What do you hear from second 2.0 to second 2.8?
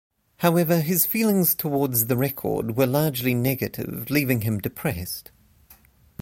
the record